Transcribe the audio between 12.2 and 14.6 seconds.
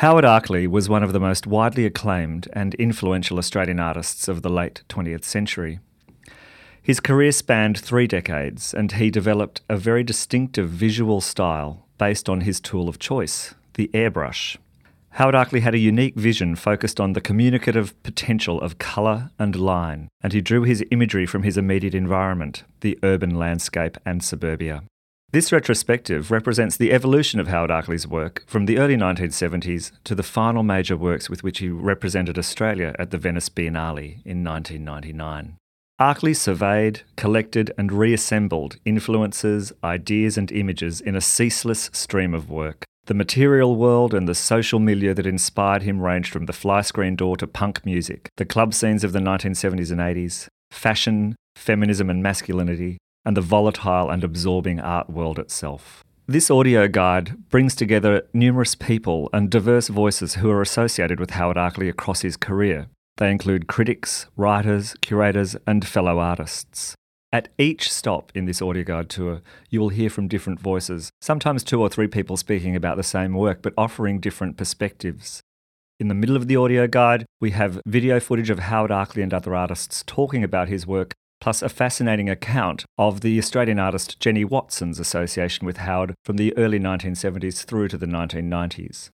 on his tool of choice, the airbrush.